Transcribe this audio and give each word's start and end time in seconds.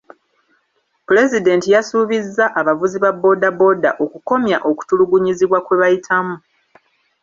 Pulezidenti 1.05 1.67
yasuubizza 1.75 2.45
abavuzi 2.59 2.97
ba 3.03 3.11
boodabooda 3.21 3.89
okukomya 4.03 4.57
okutulugunyizibwa 4.69 5.59
kwe 5.65 5.75
bayitamu. 5.81 6.35